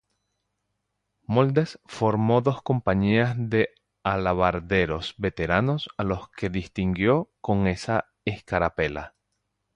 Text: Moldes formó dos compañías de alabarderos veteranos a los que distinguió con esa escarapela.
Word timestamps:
Moldes 1.27 1.79
formó 1.85 2.41
dos 2.41 2.63
compañías 2.63 3.35
de 3.37 3.69
alabarderos 4.01 5.13
veteranos 5.19 5.89
a 5.95 6.03
los 6.03 6.27
que 6.29 6.49
distinguió 6.49 7.29
con 7.39 7.67
esa 7.67 8.09
escarapela. 8.25 9.13